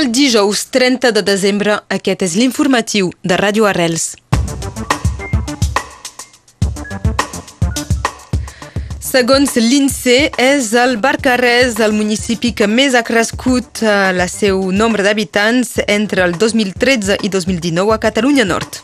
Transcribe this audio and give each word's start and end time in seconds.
el 0.00 0.12
dijous 0.12 0.70
30 0.70 1.12
de 1.12 1.22
desembre. 1.22 1.74
Aquest 1.92 2.22
és 2.24 2.34
l'informatiu 2.40 3.10
de 3.20 3.36
Ràdio 3.36 3.66
Arrels. 3.68 4.14
Segons 9.10 9.52
l'INSEE, 9.58 10.30
és 10.40 10.70
el 10.78 10.96
Barcarès 11.02 11.76
el 11.84 11.92
municipi 11.92 12.54
que 12.56 12.70
més 12.70 12.94
ha 12.94 13.04
crescut 13.04 13.82
el 13.82 14.22
eh, 14.24 14.28
seu 14.30 14.70
nombre 14.72 15.04
d'habitants 15.04 15.76
entre 15.86 16.24
el 16.24 16.38
2013 16.38 17.20
i 17.20 17.28
2019 17.28 17.92
a 17.92 18.00
Catalunya 18.00 18.48
Nord. 18.48 18.80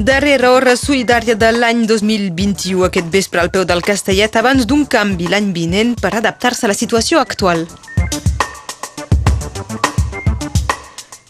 Darrera 0.00 0.54
hora 0.56 0.72
solidària 0.80 1.34
de 1.36 1.50
l'any 1.52 1.82
2021, 1.84 2.86
aquest 2.86 3.10
vespre 3.12 3.42
al 3.42 3.50
peu 3.52 3.66
del 3.68 3.82
Castellet, 3.84 4.32
abans 4.40 4.64
d'un 4.64 4.86
canvi 4.88 5.26
l'any 5.28 5.50
vinent 5.52 5.90
per 6.00 6.14
adaptar-se 6.16 6.64
a 6.64 6.70
la 6.70 6.76
situació 6.78 7.20
actual. 7.20 7.66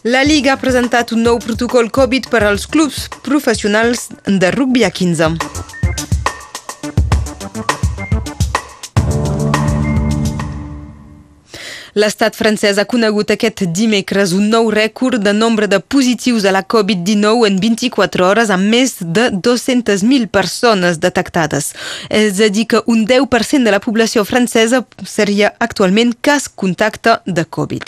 La 0.07 0.23
Liga 0.23 0.53
ha 0.55 0.61
presentat 0.61 1.11
un 1.11 1.27
nou 1.27 1.41
protocol 1.43 1.91
Covid 1.91 2.31
per 2.31 2.45
als 2.47 2.63
clubs 2.63 3.09
professionals 3.27 4.07
de 4.23 4.55
rugby 4.55 4.87
a 4.87 4.89
15. 4.89 5.35
L'estat 11.91 12.37
francès 12.39 12.77
ha 12.79 12.85
conegut 12.87 13.33
aquest 13.33 13.65
dimecres 13.75 14.31
un 14.31 14.45
nou 14.47 14.69
rècord 14.71 15.19
de 15.19 15.33
nombre 15.35 15.67
de 15.67 15.81
positius 15.83 16.45
a 16.47 16.53
la 16.55 16.61
Covid-19 16.63 17.49
en 17.49 17.57
24 17.59 18.27
hores 18.29 18.51
amb 18.53 18.69
més 18.71 18.93
de 19.01 19.25
200.000 19.35 20.29
persones 20.31 21.01
detectades. 21.03 21.73
És 22.07 22.39
a 22.39 22.47
dir, 22.47 22.67
que 22.71 22.79
un 22.87 23.03
10% 23.07 23.67
de 23.67 23.73
la 23.75 23.81
població 23.83 24.23
francesa 24.23 24.85
seria 25.03 25.51
actualment 25.59 26.13
cas 26.21 26.47
contacte 26.47 27.17
de 27.25 27.43
Covid. 27.43 27.83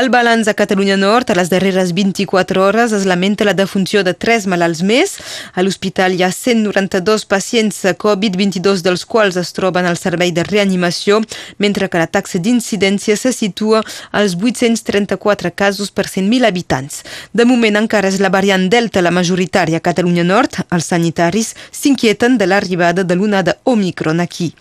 El 0.00 0.10
balanç 0.10 0.50
a 0.50 0.56
Catalunya 0.58 0.96
Nord 0.98 1.30
a 1.30 1.38
les 1.38 1.52
darreres 1.52 1.94
24 1.94 2.64
hores 2.64 2.96
es 2.96 3.06
lamenta 3.06 3.46
la 3.46 3.54
defunció 3.54 4.02
de 4.02 4.14
3 4.14 4.48
malalts 4.50 4.82
més. 4.82 5.14
A 5.54 5.62
l'hospital 5.62 6.18
hi 6.18 6.24
ha 6.26 6.32
192 6.34 7.28
pacients 7.30 7.84
Covid, 7.94 8.34
22 8.42 8.82
dels 8.82 9.06
quals 9.06 9.38
es 9.38 9.54
troben 9.54 9.86
al 9.86 10.00
servei 10.00 10.32
de 10.34 10.42
reanimació, 10.42 11.22
mentre 11.62 11.86
que 11.88 12.02
la 12.02 12.10
taxa 12.10 12.42
d'incidència 12.42 13.14
se 13.14 13.35
situa 13.36 13.82
als 14.10 14.36
834 14.40 15.52
casos 15.54 15.92
per 15.92 16.06
100.000 16.08 16.48
habitants. 16.48 17.02
De 17.32 17.44
moment 17.44 17.76
encara 17.76 18.08
és 18.08 18.20
la 18.24 18.32
variant 18.32 18.68
Delta 18.72 19.02
la 19.04 19.12
majoritària 19.14 19.80
a 19.80 19.84
Catalunya 19.84 20.24
Nord. 20.24 20.62
Els 20.72 20.88
sanitaris 20.92 21.52
s'inquieten 21.70 22.38
de 22.40 22.48
l'arribada 22.48 23.04
de 23.04 23.14
l'onada 23.14 23.56
Omicron 23.64 24.20
aquí. 24.20 24.52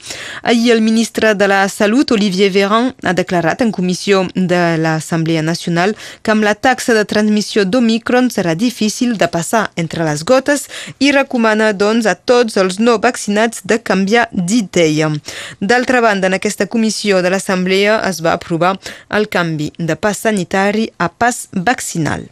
Ahir 0.43 0.71
el 0.73 0.81
ministre 0.81 1.33
de 1.35 1.47
la 1.47 1.67
Salut, 1.69 2.11
Olivier 2.11 2.51
Véran, 2.51 2.93
ha 3.03 3.13
declarat 3.13 3.61
en 3.61 3.71
comissió 3.71 4.25
de 4.35 4.77
l'Assemblea 4.81 5.41
Nacional 5.41 5.95
que 6.21 6.33
amb 6.33 6.43
la 6.43 6.55
taxa 6.55 6.93
de 6.97 7.05
transmissió 7.05 7.65
d'Omicron 7.65 8.29
serà 8.33 8.55
difícil 8.55 9.15
de 9.17 9.27
passar 9.31 9.69
entre 9.75 10.05
les 10.07 10.23
gotes 10.25 10.67
i 10.99 11.11
recomana, 11.15 11.71
doncs, 11.73 12.05
a 12.05 12.15
tots 12.15 12.57
els 12.57 12.79
no 12.79 12.97
vaccinats 13.01 13.61
de 13.63 13.79
canviar 13.79 14.27
d'idea. 14.31 15.11
D'altra 15.61 16.01
banda, 16.01 16.27
en 16.27 16.37
aquesta 16.37 16.67
comissió 16.67 17.21
de 17.21 17.31
l'Assemblea 17.33 17.99
es 18.09 18.21
va 18.25 18.33
aprovar 18.33 18.64
aprovar 18.66 18.80
el 19.09 19.27
canvi 19.30 19.71
de 19.77 19.95
pas 19.95 20.17
sanitari 20.17 20.91
a 20.97 21.09
pas 21.09 21.47
vaccinal. 21.52 22.25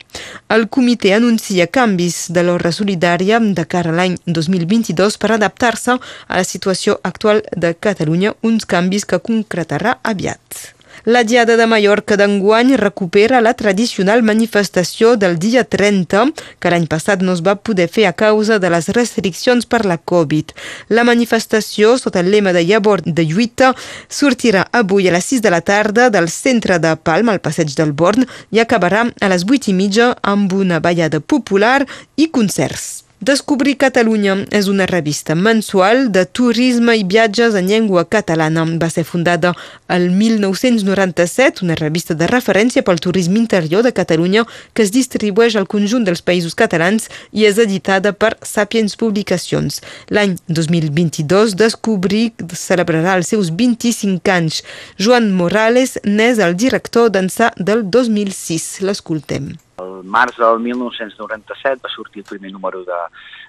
El 0.48 0.70
comitè 0.72 1.12
anuncia 1.18 1.68
canvis 1.68 2.30
de 2.32 2.48
l'Hora 2.48 2.72
Solidària 2.72 3.44
de 3.44 3.68
cara 3.68 3.92
a 3.92 4.00
l'any 4.00 4.16
2022 4.26 5.20
per 5.20 5.34
adaptar-se 5.36 6.00
a 6.00 6.40
la 6.40 6.48
situació 6.48 7.02
actual 7.04 7.44
de 7.56 7.74
Catalunya 7.74 8.36
uns 8.44 8.66
canvis 8.66 9.06
que 9.06 9.22
concretarà 9.24 9.98
aviat. 10.04 10.76
La 11.06 11.24
Diada 11.24 11.56
de 11.56 11.66
Mallorca 11.66 12.18
d'enguany 12.20 12.76
recupera 12.78 13.40
la 13.42 13.54
tradicional 13.54 14.22
manifestació 14.22 15.16
del 15.16 15.38
dia 15.40 15.64
30, 15.64 16.26
que 16.60 16.70
l'any 16.74 16.86
passat 16.92 17.24
no 17.24 17.34
es 17.38 17.42
va 17.46 17.56
poder 17.56 17.88
fer 17.88 18.06
a 18.10 18.14
causa 18.14 18.60
de 18.60 18.70
les 18.70 18.90
restriccions 18.98 19.66
per 19.66 19.86
la 19.88 19.98
Covid. 19.98 20.52
La 20.90 21.08
manifestació, 21.08 21.96
sota 21.98 22.20
el 22.20 22.32
lema 22.36 22.54
de 22.54 22.66
llavor 22.68 23.02
de 23.06 23.26
lluita, 23.26 23.74
sortirà 24.10 24.68
avui 24.72 25.08
a 25.08 25.16
les 25.16 25.34
6 25.34 25.42
de 25.42 25.56
la 25.56 25.62
tarda 25.62 26.10
del 26.10 26.28
centre 26.30 26.80
de 26.84 26.96
Palma, 26.98 27.32
al 27.32 27.42
passeig 27.42 27.74
del 27.80 27.94
Born, 27.94 28.28
i 28.52 28.60
acabarà 28.60 29.08
a 29.08 29.32
les 29.32 29.48
8 29.48 29.72
i 29.72 29.78
mitja 29.82 30.16
amb 30.22 30.52
una 30.54 30.84
ballada 30.84 31.24
popular 31.24 31.86
i 32.18 32.28
concerts. 32.28 33.09
Descobrir 33.20 33.74
Catalunya 33.76 34.46
és 34.56 34.70
una 34.72 34.86
revista 34.88 35.36
mensual 35.36 36.06
de 36.16 36.22
turisme 36.24 36.94
i 36.96 37.04
viatges 37.04 37.58
en 37.60 37.68
llengua 37.68 38.06
catalana. 38.08 38.64
Va 38.80 38.88
ser 38.88 39.04
fundada 39.04 39.52
el 39.92 40.08
1997, 40.16 41.66
una 41.68 41.76
revista 41.76 42.16
de 42.16 42.30
referència 42.32 42.86
pel 42.88 43.04
turisme 43.04 43.36
interior 43.36 43.84
de 43.84 43.92
Catalunya 43.92 44.46
que 44.72 44.88
es 44.88 44.96
distribueix 44.96 45.60
al 45.60 45.68
conjunt 45.68 46.08
dels 46.08 46.24
països 46.24 46.56
catalans 46.56 47.12
i 47.36 47.44
és 47.44 47.60
editada 47.60 48.16
per 48.16 48.38
Sapiens 48.40 48.96
Publicacions. 48.96 49.82
L'any 50.08 50.40
2022, 50.48 51.60
Descobrir 51.60 52.30
celebrarà 52.56 53.20
els 53.20 53.36
seus 53.36 53.52
25 53.52 54.32
anys. 54.32 54.64
Joan 54.96 55.34
Morales 55.36 56.00
n'és 56.08 56.40
el 56.40 56.56
director 56.56 57.12
d'ençà 57.12 57.52
del 57.60 57.84
2006. 57.84 58.78
L'escoltem. 58.88 59.58
El 59.80 60.04
març 60.04 60.38
del 60.40 60.60
1997 60.64 61.82
va 61.84 61.92
sortir 61.94 62.24
el 62.24 62.30
primer 62.30 62.52
número 62.52 62.84
de, 62.88 63.00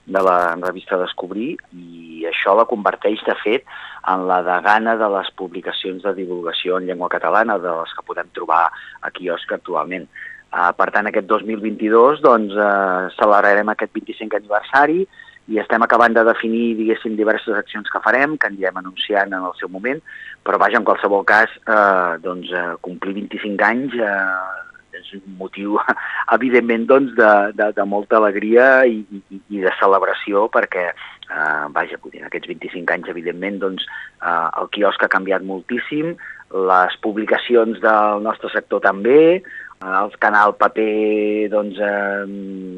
de 0.07 0.23
la 0.23 0.55
revista 0.61 0.99
Descobrir 1.01 1.53
i 1.75 2.27
això 2.31 2.55
la 2.57 2.67
converteix, 2.71 3.23
de 3.27 3.37
fet, 3.43 3.65
en 4.13 4.27
la 4.29 4.41
degana 4.47 4.97
de 5.01 5.09
les 5.17 5.31
publicacions 5.37 6.05
de 6.07 6.15
divulgació 6.19 6.79
en 6.79 6.87
llengua 6.91 7.11
catalana, 7.13 7.59
de 7.59 7.73
les 7.81 7.97
que 7.97 8.07
podem 8.07 8.31
trobar 8.37 8.67
a 8.71 9.11
quiosc 9.17 9.53
actualment. 9.57 10.07
Uh, 10.51 10.71
per 10.75 10.89
tant, 10.91 11.07
aquest 11.07 11.29
2022 11.31 12.23
doncs, 12.25 12.57
uh, 12.59 13.11
celebrarem 13.17 13.69
aquest 13.71 13.93
25 13.95 14.41
aniversari 14.41 15.05
i 15.51 15.59
estem 15.59 15.83
acabant 15.83 16.15
de 16.15 16.23
definir, 16.27 16.77
diguéssim, 16.79 17.17
diverses 17.19 17.57
accions 17.59 17.89
que 17.91 18.03
farem, 18.05 18.37
que 18.39 18.51
anirem 18.51 18.77
anunciant 18.79 19.33
en 19.35 19.47
el 19.49 19.55
seu 19.59 19.71
moment, 19.73 19.99
però 20.47 20.61
vaja, 20.63 20.79
en 20.79 20.87
qualsevol 20.87 21.25
cas, 21.27 21.51
eh, 21.67 22.19
doncs, 22.23 22.53
eh, 22.55 22.77
complir 22.87 23.17
25 23.19 23.67
anys 23.67 23.97
eh, 23.99 24.60
és 25.01 25.15
un 25.19 25.37
motiu, 25.41 25.79
evidentment, 26.37 26.87
doncs, 26.91 27.15
de, 27.19 27.31
de, 27.59 27.71
de 27.77 27.87
molta 27.89 28.21
alegria 28.21 28.85
i, 28.87 29.01
i, 29.11 29.41
i 29.57 29.65
de 29.65 29.73
celebració 29.81 30.47
perquè, 30.53 30.91
eh, 30.93 31.65
vaja, 31.77 32.01
en 32.13 32.29
aquests 32.29 32.53
25 32.53 32.97
anys, 32.97 33.11
evidentment, 33.13 33.59
doncs, 33.65 33.89
eh, 34.21 34.47
el 34.61 34.71
quiosc 34.77 35.03
ha 35.05 35.13
canviat 35.13 35.47
moltíssim, 35.47 36.15
les 36.51 36.95
publicacions 37.05 37.79
del 37.83 38.25
nostre 38.27 38.53
sector 38.55 38.83
també, 38.87 39.43
El 39.81 40.11
canal 40.21 40.51
paper 40.61 41.49
doncs, 41.49 41.79
eh, 41.81 42.25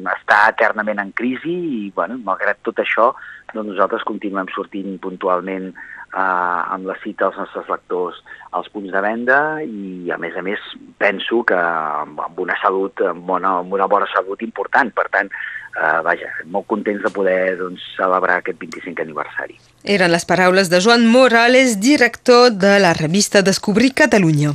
està 0.07 0.37
eternament 0.53 1.01
en 1.01 1.09
crisi 1.11 1.51
i, 1.51 1.79
bueno, 1.91 2.15
malgrat 2.23 2.61
tot 2.63 2.79
això, 2.79 3.09
doncs 3.51 3.73
nosaltres 3.73 4.05
continuem 4.07 4.47
sortint 4.55 4.95
puntualment 5.03 5.73
eh, 6.13 6.61
amb 6.75 6.85
la 6.87 6.95
cita 7.03 7.27
als 7.27 7.39
nostres 7.41 7.69
lectors 7.69 8.21
als 8.53 8.69
punts 8.69 8.91
de 8.93 9.01
venda 9.01 9.39
i, 9.65 10.11
a 10.13 10.19
més 10.21 10.37
a 10.37 10.43
més, 10.45 10.61
penso 11.01 11.41
que 11.47 11.57
amb 11.57 12.39
una 12.39 12.55
salut, 12.61 13.01
amb 13.09 13.29
una, 13.29 13.59
amb 13.63 13.73
una 13.73 13.89
bona 13.89 14.07
salut 14.13 14.43
important. 14.45 14.93
Per 14.93 15.07
tant, 15.13 15.31
eh, 15.73 16.01
vaja, 16.05 16.29
molt 16.53 16.67
contents 16.69 17.01
de 17.03 17.11
poder 17.13 17.55
doncs, 17.59 17.81
celebrar 17.97 18.41
aquest 18.41 18.59
25 18.61 19.01
aniversari. 19.01 19.57
Eren 19.83 20.13
les 20.13 20.25
paraules 20.29 20.69
de 20.69 20.81
Joan 20.85 21.07
Morales, 21.09 21.79
director 21.81 22.51
de 22.51 22.77
la 22.79 22.93
revista 22.93 23.41
Descobrir 23.41 23.93
Catalunya. 23.93 24.53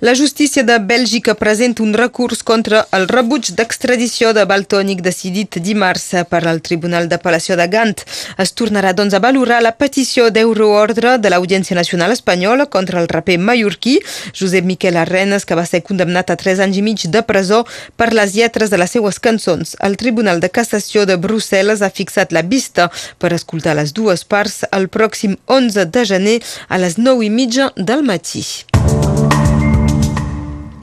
La 0.00 0.14
justícia 0.14 0.62
de 0.62 0.78
Bèlgica 0.78 1.34
presenta 1.34 1.82
un 1.82 1.94
recurs 1.94 2.42
contra 2.42 2.82
el 2.92 3.06
rebuig 3.08 3.52
d'extradició 3.56 4.32
de 4.36 4.44
Baltònic 4.44 5.00
decidit 5.00 5.56
dimarts 5.64 6.10
per 6.28 6.42
al 6.44 6.60
Tribunal 6.60 7.08
d'Apel·lació 7.08 7.56
de 7.56 7.66
Gant. 7.72 8.02
Es 8.36 8.52
tornarà 8.58 8.92
doncs 8.92 9.14
a 9.14 9.22
valorar 9.24 9.62
la 9.62 9.72
petició 9.78 10.28
d'euroordre 10.34 11.16
de 11.22 11.30
l'Audiència 11.32 11.78
Nacional 11.78 12.12
Espanyola 12.12 12.66
contra 12.66 13.00
el 13.00 13.08
raper 13.08 13.38
mallorquí 13.38 13.96
Josep 14.34 14.68
Miquel 14.68 14.98
Arrenes, 15.00 15.46
que 15.46 15.56
va 15.56 15.64
ser 15.64 15.82
condemnat 15.86 16.30
a 16.30 16.36
3 16.36 16.60
anys 16.66 16.82
i 16.82 16.84
mig 16.84 17.06
de 17.08 17.22
presó 17.22 17.62
per 17.96 18.12
les 18.12 18.34
lletres 18.34 18.70
de 18.70 18.82
les 18.82 18.90
seues 18.90 19.20
cançons. 19.20 19.76
El 19.80 19.96
Tribunal 19.96 20.44
de 20.44 20.50
Cassació 20.50 21.06
de 21.06 21.16
Brussel·les 21.16 21.80
ha 21.80 21.94
fixat 21.94 22.34
la 22.34 22.42
vista 22.42 22.90
per 23.18 23.32
escoltar 23.32 23.78
les 23.78 23.94
dues 23.94 24.24
parts 24.28 24.64
el 24.70 24.90
pròxim 24.92 25.38
11 25.46 25.88
de 25.94 26.04
gener 26.04 26.38
a 26.68 26.82
les 26.82 26.98
9 26.98 27.24
i 27.24 27.30
mitja 27.30 27.72
del 27.76 28.02
matí. 28.02 28.44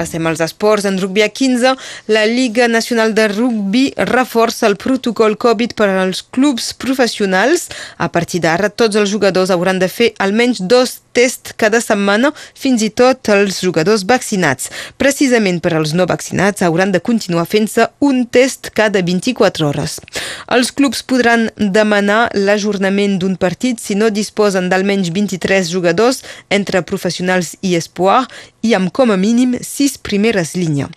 Passem 0.01 0.25
als 0.25 0.41
esports. 0.41 0.87
En 0.89 0.97
rugby 0.97 1.21
a 1.21 1.29
15, 1.29 1.75
la 2.09 2.25
Lliga 2.25 2.67
Nacional 2.67 3.13
de 3.13 3.27
Rugby 3.29 3.83
reforça 4.09 4.65
el 4.65 4.77
protocol 4.81 5.37
Covid 5.37 5.75
per 5.77 5.91
als 5.93 6.23
clubs 6.25 6.71
professionals. 6.73 7.67
A 8.01 8.09
partir 8.09 8.41
d'ara, 8.41 8.71
tots 8.73 8.97
els 8.97 9.11
jugadors 9.13 9.53
hauran 9.53 9.77
de 9.81 9.91
fer 9.91 10.11
almenys 10.17 10.63
dos 10.65 10.97
test 11.13 11.53
cada 11.61 11.81
setmana, 11.83 12.31
fins 12.55 12.83
i 12.85 12.89
tot 12.89 13.29
els 13.33 13.59
jugadors 13.63 14.05
vaccinats. 14.07 14.69
Precisament 15.01 15.59
per 15.63 15.73
als 15.77 15.93
no 15.97 16.07
vaccinats 16.09 16.63
hauran 16.65 16.93
de 16.93 17.01
continuar 17.03 17.45
fent-se 17.49 17.87
un 17.99 18.23
test 18.25 18.71
cada 18.77 19.01
24 19.05 19.67
hores. 19.67 19.99
Els 20.51 20.71
clubs 20.71 21.03
podran 21.03 21.49
demanar 21.57 22.29
l'ajornament 22.33 23.17
d'un 23.19 23.35
partit 23.35 23.79
si 23.81 23.95
no 23.95 24.09
disposen 24.09 24.69
d'almenys 24.71 25.11
23 25.11 25.69
jugadors 25.71 26.21
entre 26.49 26.81
professionals 26.87 27.55
i 27.61 27.75
espoir 27.75 28.23
i 28.61 28.75
amb 28.77 28.91
com 28.93 29.11
a 29.11 29.17
mínim 29.17 29.57
6 29.59 29.97
primeres 30.05 30.53
línies. 30.55 30.89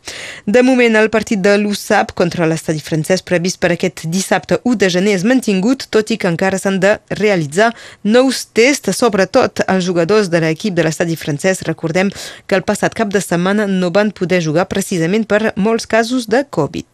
De 0.46 0.62
moment, 0.62 0.96
el 1.00 1.10
partit 1.10 1.40
de 1.40 1.56
l'USAP 1.58 2.12
contra 2.14 2.46
l'estadi 2.46 2.82
francès 2.84 3.25
previst 3.25 3.58
per 3.60 3.72
aquest 3.75 4.05
dissabte 4.12 4.60
1 4.62 4.76
de 4.82 4.90
gener 4.93 5.14
és 5.19 5.25
mantingut, 5.25 5.88
tot 5.90 6.12
i 6.12 6.19
que 6.20 6.28
encara 6.28 6.60
s'han 6.60 6.78
de 6.82 6.96
realitzar 7.19 7.72
nous 8.05 8.44
tests, 8.52 8.93
sobretot 8.94 9.64
als 9.67 9.84
jugadors 9.84 10.03
jugadors 10.04 10.28
de 10.28 10.40
l'equip 10.40 10.74
de 10.74 10.84
l'estadi 10.84 11.16
francès 11.16 11.62
recordem 11.64 12.10
que 12.46 12.56
el 12.56 12.62
passat 12.62 12.92
cap 12.94 13.08
de 13.08 13.20
setmana 13.20 13.66
no 13.66 13.90
van 13.90 14.12
poder 14.12 14.42
jugar 14.44 14.68
precisament 14.68 15.24
per 15.24 15.54
molts 15.56 15.86
casos 15.86 16.28
de 16.28 16.44
Covid. 16.44 16.84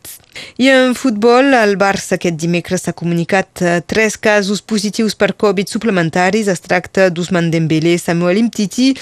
I 0.63 0.71
en 0.71 0.95
futbol, 0.95 1.51
el 1.59 1.75
Barça 1.77 2.15
aquest 2.15 2.39
dimecres 2.39 2.87
s'ha 2.87 2.95
comunicat 2.95 3.63
eh, 3.63 3.81
tres 3.83 4.17
casos 4.17 4.63
positius 4.63 5.19
per 5.19 5.35
Covid 5.35 5.67
suplementaris. 5.67 6.47
Es 6.47 6.63
tracta 6.63 7.11
d'Usman 7.11 7.51
Dembélé, 7.51 7.99
Samuel 7.99 8.39
Imtiti 8.39 8.93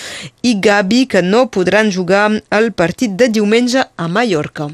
i 0.42 0.56
Gabi, 0.56 1.04
que 1.06 1.22
no 1.22 1.50
podran 1.52 1.92
jugar 1.92 2.30
el 2.50 2.72
partit 2.72 3.12
de 3.12 3.28
diumenge 3.28 3.84
a 3.84 4.08
Mallorca. 4.08 4.72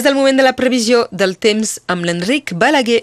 És 0.00 0.06
el 0.08 0.14
moment 0.16 0.38
de 0.38 0.44
la 0.46 0.54
previsió 0.56 1.02
del 1.12 1.34
temps 1.36 1.74
amb 1.92 2.06
l'Enric 2.08 2.54
Balaguer. 2.56 3.02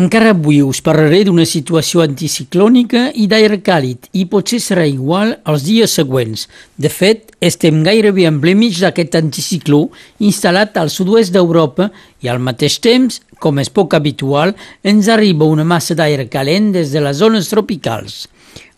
Encara 0.00 0.30
avui 0.32 0.62
us 0.64 0.78
parlaré 0.80 1.18
d'una 1.26 1.44
situació 1.44 2.00
anticiclònica 2.00 3.00
i 3.20 3.26
d'aire 3.28 3.58
càlid 3.66 4.06
i 4.16 4.22
potser 4.32 4.60
serà 4.64 4.86
igual 4.88 5.34
els 5.50 5.66
dies 5.66 5.92
següents. 5.98 6.46
De 6.80 6.88
fet, 6.88 7.34
estem 7.48 7.82
gairebé 7.84 8.24
en 8.30 8.38
mig 8.40 8.78
d'aquest 8.80 9.18
anticicló 9.18 9.82
instal·lat 10.18 10.78
al 10.80 10.88
sud-oest 10.94 11.34
d'Europa 11.34 11.90
i 12.22 12.28
al 12.32 12.40
mateix 12.40 12.78
temps, 12.80 13.20
com 13.38 13.58
és 13.58 13.68
poc 13.68 13.92
habitual, 13.92 14.54
ens 14.82 15.08
arriba 15.08 15.44
una 15.44 15.64
massa 15.64 15.94
d'aire 15.94 16.30
calent 16.32 16.72
des 16.72 16.92
de 16.92 17.00
les 17.04 17.16
zones 17.20 17.52
tropicals. 17.52 18.26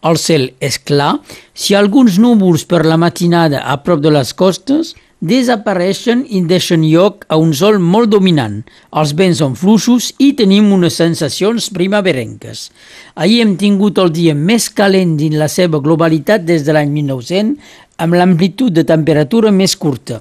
El 0.03 0.19
cel 0.19 0.51
és 0.59 0.81
clar, 0.83 1.21
si 1.55 1.77
alguns 1.79 2.19
núvols 2.19 2.65
per 2.65 2.83
la 2.85 2.99
matinada 2.99 3.63
a 3.63 3.79
prop 3.85 4.03
de 4.03 4.11
les 4.11 4.35
costes, 4.35 4.97
desapareixen 5.23 6.25
i 6.27 6.41
deixen 6.51 6.83
lloc 6.83 7.23
a 7.31 7.39
un 7.39 7.53
sol 7.55 7.79
molt 7.79 8.11
dominant. 8.11 8.59
Els 8.99 9.13
vents 9.15 9.39
són 9.39 9.55
fluixos 9.59 10.11
i 10.19 10.33
tenim 10.39 10.73
unes 10.75 10.99
sensacions 10.99 11.69
primaverenques. 11.71 12.67
Ahir 13.15 13.41
hem 13.45 13.55
tingut 13.61 14.01
el 14.03 14.11
dia 14.11 14.35
més 14.35 14.67
calent 14.69 15.15
dins 15.21 15.39
la 15.39 15.49
seva 15.49 15.79
globalitat 15.79 16.43
des 16.45 16.67
de 16.67 16.75
l'any 16.75 16.91
1900, 16.91 17.55
amb 18.03 18.19
l'amplitud 18.19 18.75
de 18.75 18.83
temperatura 18.85 19.55
més 19.55 19.77
curta. 19.79 20.21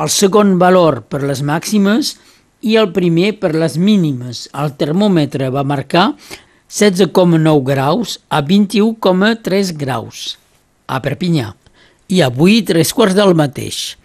El 0.00 0.08
segon 0.08 0.56
valor 0.58 1.02
per 1.12 1.20
les 1.28 1.44
màximes 1.44 2.16
i 2.64 2.78
el 2.80 2.94
primer 2.96 3.34
per 3.42 3.52
les 3.52 3.76
mínimes. 3.76 4.46
El 4.56 4.72
termòmetre 4.80 5.52
va 5.52 5.66
marcar 5.68 6.14
16,9 6.70 7.60
graus 7.66 8.20
a 8.30 8.40
21,3 8.40 9.76
graus 9.76 10.38
a 10.88 11.00
Perpinyà 11.04 11.50
i 12.10 12.22
avui 12.24 12.62
tres 12.66 12.94
quarts 12.96 13.14
del 13.18 13.36
mateix. 13.38 13.99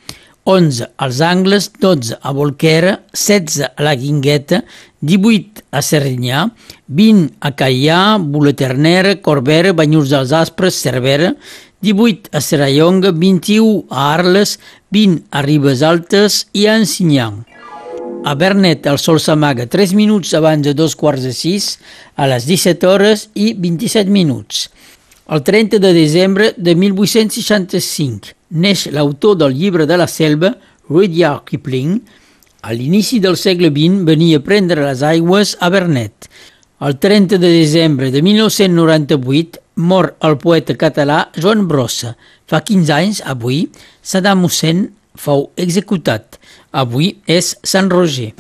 11 0.46 0.92
als 0.98 1.22
Angles, 1.22 1.72
12 1.82 2.20
a 2.22 2.32
Volquera, 2.32 3.02
16 3.14 3.66
a 3.66 3.84
la 3.84 3.96
Guingueta, 3.96 4.64
18 5.02 5.64
a 5.72 5.82
Serrinyà, 5.82 6.52
20 6.86 7.34
a 7.42 7.52
Caià, 7.58 8.18
Buleternera, 8.22 9.16
Corbera, 9.26 9.74
Banyurs 9.74 10.14
dels 10.14 10.32
Aspres, 10.38 10.78
Cervera, 10.78 11.34
18 11.82 12.30
a 12.32 12.42
Serrallonga, 12.42 13.12
21 13.12 13.88
a 13.90 14.14
Arles, 14.14 14.60
20 14.94 15.26
a 15.32 15.42
Ribes 15.42 15.82
Altes 15.82 16.46
i 16.54 16.70
a 16.70 16.78
Ensinyang. 16.78 17.42
A 18.26 18.34
Bernet 18.38 18.86
el 18.90 19.02
sol 19.02 19.18
s'amaga 19.22 19.66
3 19.66 19.98
minuts 19.98 20.34
abans 20.38 20.62
de 20.66 20.74
dos 20.78 20.94
quarts 20.98 21.26
de 21.26 21.34
6 21.34 21.68
a 22.22 22.30
les 22.30 22.46
17 22.46 22.86
hores 22.86 23.28
i 23.34 23.54
27 23.58 24.14
minuts. 24.14 24.70
El 25.26 25.42
30 25.42 25.82
de 25.82 25.94
desembre 25.94 26.54
de 26.58 26.76
1865 26.78 28.34
neix 28.56 28.88
l'autor 28.96 29.38
del 29.40 29.56
llibre 29.56 29.86
de 29.86 30.00
la 30.00 30.08
selva, 30.08 30.56
Rudyard 30.90 31.46
Kipling. 31.46 32.00
A 32.66 32.74
l'inici 32.74 33.20
del 33.22 33.38
segle 33.38 33.70
XX 33.70 34.06
venia 34.08 34.40
a 34.42 34.46
prendre 34.46 34.88
les 34.88 35.04
aigües 35.06 35.56
a 35.60 35.70
Bernet. 35.70 36.30
El 36.86 36.98
30 37.00 37.38
de 37.40 37.52
desembre 37.52 38.10
de 38.12 38.22
1998 38.26 39.62
mor 39.76 40.16
el 40.24 40.38
poeta 40.42 40.76
català 40.80 41.30
Joan 41.38 41.68
Brossa. 41.68 42.16
Fa 42.48 42.62
15 42.64 42.94
anys, 42.94 43.24
avui, 43.26 43.66
Saddam 44.02 44.44
Hussein 44.46 44.88
fou 45.16 45.50
executat. 45.56 46.40
Avui 46.72 47.16
és 47.28 47.56
Sant 47.64 47.92
Roger. 47.92 48.34